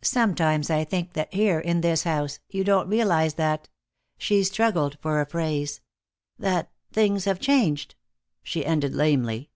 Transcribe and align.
Sometimes 0.00 0.70
I 0.70 0.82
think 0.82 1.12
that 1.12 1.34
here, 1.34 1.60
in 1.60 1.82
this 1.82 2.04
house, 2.04 2.38
you 2.48 2.64
don't 2.64 2.88
realize 2.88 3.34
that" 3.34 3.68
she 4.16 4.44
struggled 4.44 4.96
for 5.02 5.20
a 5.20 5.26
phrase 5.28 5.82
"that 6.38 6.72
things 6.90 7.26
have 7.26 7.38
changed," 7.38 7.94
she 8.42 8.64
ended, 8.64 8.94
lamely. 8.94 9.50